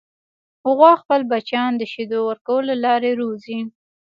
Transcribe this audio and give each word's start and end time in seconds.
غوا 0.77 0.93
خپل 1.01 1.21
بچیان 1.31 1.71
د 1.77 1.83
شیدو 1.91 2.19
ورکولو 2.25 2.67
له 2.69 2.75
لارې 2.85 3.11
روزي. 3.21 3.59